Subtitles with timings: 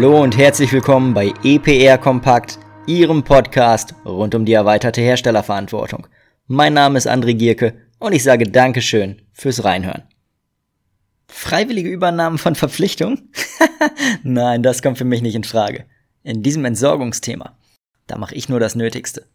[0.00, 6.06] Hallo und herzlich willkommen bei EPR Kompakt, Ihrem Podcast rund um die erweiterte Herstellerverantwortung.
[6.46, 10.04] Mein Name ist André Gierke und ich sage Dankeschön fürs Reinhören.
[11.28, 13.30] Freiwillige Übernahmen von Verpflichtungen?
[14.22, 15.84] Nein, das kommt für mich nicht in Frage.
[16.22, 17.58] In diesem Entsorgungsthema,
[18.06, 19.26] da mache ich nur das Nötigste.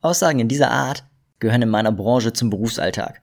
[0.00, 1.02] Aussagen in dieser Art
[1.40, 3.20] gehören in meiner Branche zum Berufsalltag.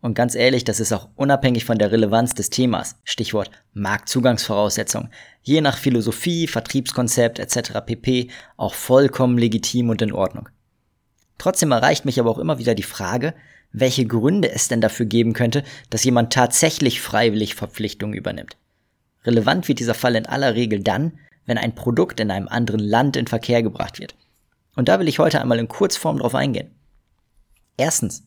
[0.00, 5.10] Und ganz ehrlich, das ist auch unabhängig von der Relevanz des Themas, Stichwort Marktzugangsvoraussetzungen,
[5.42, 7.80] je nach Philosophie, Vertriebskonzept etc.
[7.84, 8.30] pp.
[8.56, 10.48] auch vollkommen legitim und in Ordnung.
[11.38, 13.34] Trotzdem erreicht mich aber auch immer wieder die Frage,
[13.72, 18.56] welche Gründe es denn dafür geben könnte, dass jemand tatsächlich freiwillig Verpflichtungen übernimmt.
[19.24, 23.16] Relevant wird dieser Fall in aller Regel dann, wenn ein Produkt in einem anderen Land
[23.16, 24.14] in Verkehr gebracht wird.
[24.76, 26.70] Und da will ich heute einmal in Kurzform drauf eingehen.
[27.76, 28.24] Erstens,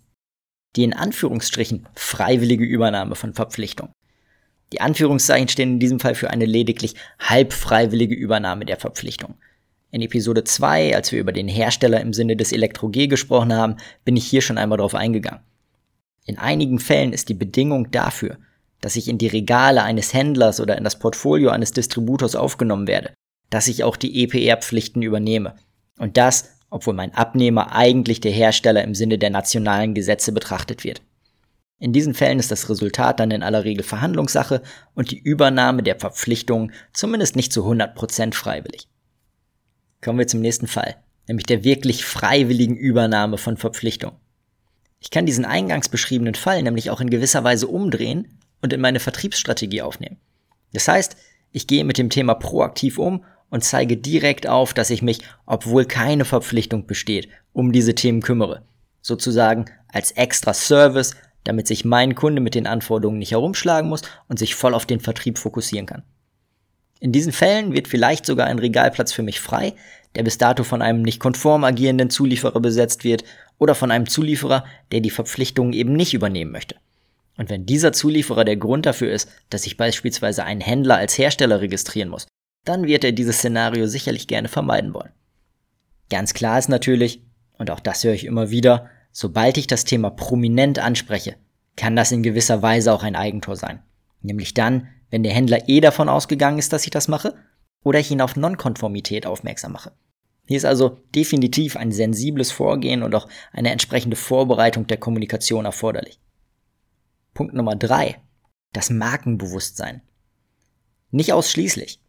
[0.75, 3.93] die in Anführungsstrichen freiwillige Übernahme von Verpflichtungen.
[4.71, 9.35] Die Anführungszeichen stehen in diesem Fall für eine lediglich halb freiwillige Übernahme der Verpflichtung.
[9.91, 14.15] In Episode 2, als wir über den Hersteller im Sinne des Elektro-G gesprochen haben, bin
[14.15, 15.41] ich hier schon einmal darauf eingegangen.
[16.25, 18.37] In einigen Fällen ist die Bedingung dafür,
[18.81, 23.13] dass ich in die Regale eines Händlers oder in das Portfolio eines Distributors aufgenommen werde,
[23.49, 25.55] dass ich auch die EPR-Pflichten übernehme.
[25.97, 31.01] Und das, obwohl mein Abnehmer eigentlich der Hersteller im Sinne der nationalen Gesetze betrachtet wird.
[31.79, 34.61] In diesen Fällen ist das Resultat dann in aller Regel Verhandlungssache
[34.95, 38.89] und die Übernahme der Verpflichtungen zumindest nicht zu 100% freiwillig.
[40.01, 40.97] Kommen wir zum nächsten Fall,
[41.27, 44.17] nämlich der wirklich freiwilligen Übernahme von Verpflichtungen.
[44.99, 48.99] Ich kann diesen eingangs beschriebenen Fall nämlich auch in gewisser Weise umdrehen und in meine
[48.99, 50.17] Vertriebsstrategie aufnehmen.
[50.73, 51.15] Das heißt,
[51.51, 55.85] ich gehe mit dem Thema proaktiv um und zeige direkt auf, dass ich mich, obwohl
[55.85, 58.63] keine Verpflichtung besteht, um diese Themen kümmere.
[59.01, 64.37] Sozusagen als extra Service, damit sich mein Kunde mit den Anforderungen nicht herumschlagen muss und
[64.37, 66.03] sich voll auf den Vertrieb fokussieren kann.
[66.99, 69.73] In diesen Fällen wird vielleicht sogar ein Regalplatz für mich frei,
[70.15, 73.23] der bis dato von einem nicht konform agierenden Zulieferer besetzt wird
[73.57, 76.75] oder von einem Zulieferer, der die Verpflichtungen eben nicht übernehmen möchte.
[77.37, 81.61] Und wenn dieser Zulieferer der Grund dafür ist, dass ich beispielsweise einen Händler als Hersteller
[81.61, 82.27] registrieren muss,
[82.69, 85.11] dann wird er dieses Szenario sicherlich gerne vermeiden wollen.
[86.09, 87.23] Ganz klar ist natürlich,
[87.57, 91.35] und auch das höre ich immer wieder, sobald ich das Thema prominent anspreche,
[91.75, 93.81] kann das in gewisser Weise auch ein Eigentor sein.
[94.21, 97.35] Nämlich dann, wenn der Händler eh davon ausgegangen ist, dass ich das mache,
[97.83, 99.93] oder ich ihn auf Nonkonformität aufmerksam mache.
[100.45, 106.19] Hier ist also definitiv ein sensibles Vorgehen und auch eine entsprechende Vorbereitung der Kommunikation erforderlich.
[107.33, 108.19] Punkt Nummer drei:
[108.73, 110.01] Das Markenbewusstsein.
[111.11, 112.01] Nicht ausschließlich,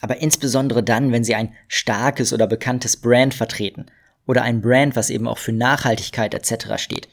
[0.00, 3.86] aber insbesondere dann, wenn Sie ein starkes oder bekanntes Brand vertreten
[4.26, 6.76] oder ein Brand, was eben auch für Nachhaltigkeit etc.
[6.76, 7.08] steht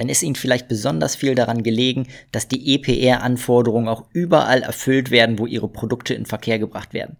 [0.00, 5.38] dann ist Ihnen vielleicht besonders viel daran gelegen, dass die EPR-Anforderungen auch überall erfüllt werden,
[5.38, 7.18] wo Ihre Produkte in Verkehr gebracht werden.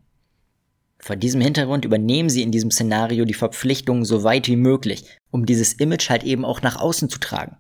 [0.99, 5.45] Vor diesem Hintergrund übernehmen Sie in diesem Szenario die Verpflichtungen so weit wie möglich, um
[5.45, 7.59] dieses Image halt eben auch nach außen zu tragen.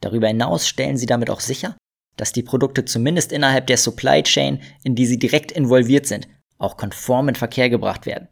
[0.00, 1.76] Darüber hinaus stellen Sie damit auch sicher,
[2.16, 6.76] dass die Produkte zumindest innerhalb der Supply Chain, in die sie direkt involviert sind, auch
[6.76, 8.28] konform in Verkehr gebracht werden.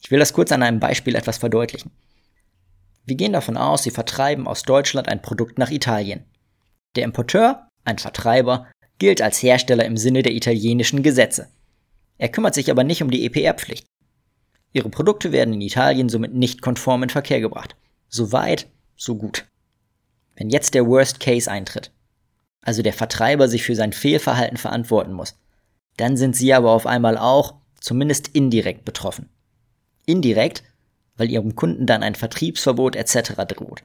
[0.00, 1.90] Ich will das kurz an einem Beispiel etwas verdeutlichen.
[3.04, 6.24] Wir gehen davon aus, sie vertreiben aus Deutschland ein Produkt nach Italien.
[6.94, 8.68] Der Importeur, ein Vertreiber,
[8.98, 11.48] gilt als Hersteller im Sinne der italienischen Gesetze.
[12.18, 13.86] Er kümmert sich aber nicht um die EPR-Pflicht.
[14.72, 17.76] Ihre Produkte werden in Italien somit nicht konform in Verkehr gebracht.
[18.08, 19.46] So weit, so gut.
[20.36, 21.90] Wenn jetzt der Worst Case eintritt,
[22.60, 25.36] also der Vertreiber sich für sein Fehlverhalten verantworten muss,
[25.98, 29.28] dann sind Sie aber auf einmal auch, zumindest indirekt betroffen.
[30.06, 30.62] Indirekt,
[31.16, 33.32] weil ihrem Kunden dann ein Vertriebsverbot etc.
[33.46, 33.82] droht.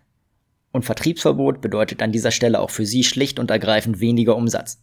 [0.72, 4.80] Und Vertriebsverbot bedeutet an dieser Stelle auch für sie schlicht und ergreifend weniger Umsatz.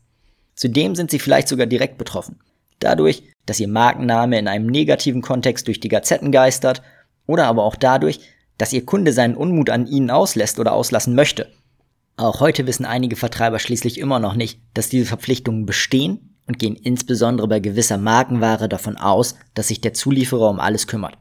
[0.54, 2.41] Zudem sind sie vielleicht sogar direkt betroffen.
[2.80, 6.82] Dadurch, dass ihr Markenname in einem negativen Kontext durch die Gazetten geistert
[7.26, 8.20] oder aber auch dadurch,
[8.58, 11.48] dass ihr Kunde seinen Unmut an ihnen auslässt oder auslassen möchte.
[12.16, 16.74] Auch heute wissen einige Vertreiber schließlich immer noch nicht, dass diese Verpflichtungen bestehen und gehen
[16.74, 21.16] insbesondere bei gewisser Markenware davon aus, dass sich der Zulieferer um alles kümmert.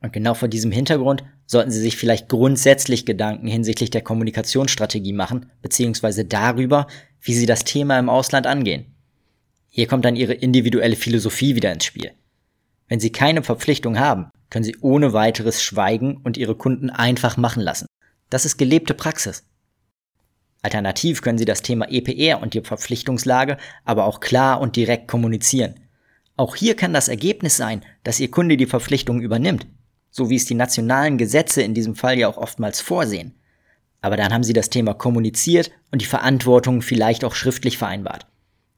[0.00, 5.50] Und genau vor diesem Hintergrund sollten Sie sich vielleicht grundsätzlich Gedanken hinsichtlich der Kommunikationsstrategie machen,
[5.60, 6.86] beziehungsweise darüber,
[7.20, 8.86] wie Sie das Thema im Ausland angehen.
[9.68, 12.12] Hier kommt dann Ihre individuelle Philosophie wieder ins Spiel.
[12.88, 17.62] Wenn Sie keine Verpflichtung haben, können Sie ohne weiteres schweigen und Ihre Kunden einfach machen
[17.62, 17.84] lassen.
[18.30, 19.44] Das ist gelebte Praxis.
[20.62, 25.74] Alternativ können Sie das Thema EPR und die Verpflichtungslage aber auch klar und direkt kommunizieren.
[26.36, 29.66] Auch hier kann das Ergebnis sein, dass Ihr Kunde die Verpflichtung übernimmt,
[30.10, 33.34] so wie es die nationalen Gesetze in diesem Fall ja auch oftmals vorsehen.
[34.00, 38.26] Aber dann haben sie das Thema kommuniziert und die Verantwortung vielleicht auch schriftlich vereinbart.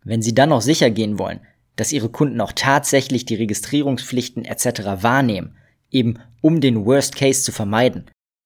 [0.03, 1.41] Wenn sie dann noch sicher gehen wollen,
[1.77, 5.03] dass Ihre Kunden auch tatsächlich die Registrierungspflichten etc.
[5.03, 5.57] wahrnehmen,
[5.91, 8.05] eben um den Worst Case zu vermeiden,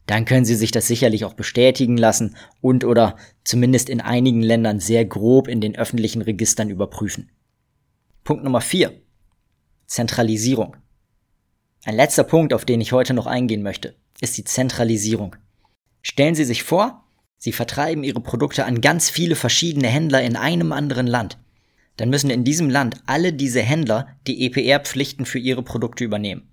[0.08, 4.80] dann können Sie sich das sicherlich auch bestätigen lassen und oder zumindest in einigen Ländern
[4.80, 7.30] sehr grob in den öffentlichen Registern überprüfen.
[8.24, 8.90] Punkt Nummer 4.
[9.86, 10.76] Zentralisierung.
[11.84, 15.36] Ein letzter Punkt, auf den ich heute noch eingehen möchte, ist die Zentralisierung.
[16.00, 17.04] Stellen Sie sich vor,
[17.36, 21.38] Sie vertreiben Ihre Produkte an ganz viele verschiedene Händler in einem anderen Land.
[21.98, 26.48] Dann müssen in diesem Land alle diese Händler die EPR-Pflichten für ihre Produkte übernehmen.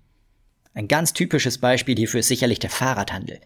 [0.76, 3.40] Ein ganz typisches Beispiel hierfür ist sicherlich der Fahrradhandel.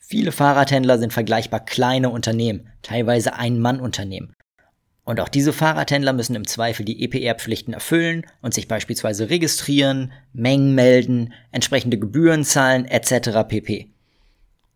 [0.00, 4.34] Viele Fahrradhändler sind vergleichbar kleine Unternehmen, teilweise Ein-Mann-Unternehmen.
[5.04, 10.74] Und auch diese Fahrradhändler müssen im Zweifel die EPR-Pflichten erfüllen und sich beispielsweise registrieren, Mengen
[10.74, 13.46] melden, entsprechende Gebühren zahlen etc.
[13.46, 13.92] pp.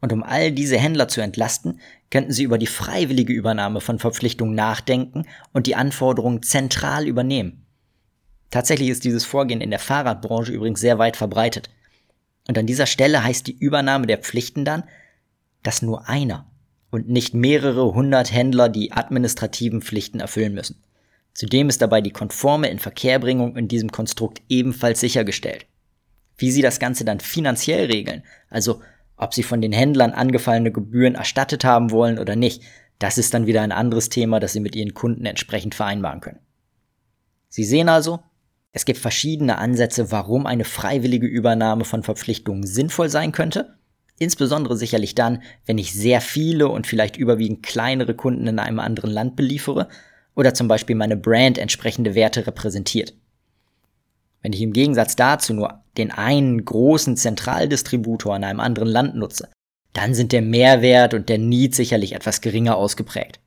[0.00, 1.80] Und um all diese Händler zu entlasten,
[2.12, 7.66] könnten sie über die freiwillige Übernahme von Verpflichtungen nachdenken und die Anforderungen zentral übernehmen.
[8.50, 11.68] Tatsächlich ist dieses Vorgehen in der Fahrradbranche übrigens sehr weit verbreitet.
[12.50, 14.82] Und an dieser Stelle heißt die Übernahme der Pflichten dann,
[15.62, 16.50] dass nur einer
[16.90, 20.82] und nicht mehrere hundert Händler die administrativen Pflichten erfüllen müssen.
[21.32, 25.66] Zudem ist dabei die konforme Inverkehrbringung in diesem Konstrukt ebenfalls sichergestellt.
[26.38, 28.82] Wie sie das Ganze dann finanziell regeln, also
[29.16, 32.64] ob sie von den Händlern angefallene Gebühren erstattet haben wollen oder nicht,
[32.98, 36.40] das ist dann wieder ein anderes Thema, das sie mit ihren Kunden entsprechend vereinbaren können.
[37.48, 38.18] Sie sehen also,
[38.72, 43.80] es gibt verschiedene Ansätze, warum eine freiwillige Übernahme von Verpflichtungen sinnvoll sein könnte
[44.20, 49.10] Insbesondere sicherlich dann, wenn ich sehr viele und vielleicht überwiegend kleinere Kunden in einem anderen
[49.10, 49.88] Land beliefere
[50.36, 53.14] oder zum Beispiel meine Brand entsprechende Werte repräsentiert.
[54.42, 59.48] Wenn ich im Gegensatz dazu nur den einen großen Zentraldistributor in einem anderen Land nutze,
[59.94, 63.40] dann sind der Mehrwert und der Need sicherlich etwas geringer ausgeprägt.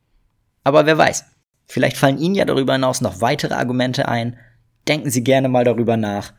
[0.63, 1.23] Aber wer weiß,
[1.67, 4.37] vielleicht fallen Ihnen ja darüber hinaus noch weitere Argumente ein.
[4.87, 6.33] Denken Sie gerne mal darüber nach.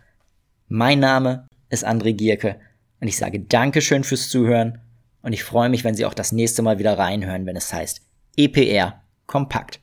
[0.68, 2.56] Mein Name ist André Gierke
[3.00, 4.80] und ich sage Dankeschön fürs Zuhören
[5.22, 8.02] und ich freue mich, wenn Sie auch das nächste Mal wieder reinhören, wenn es heißt
[8.36, 9.80] EPR kompakt.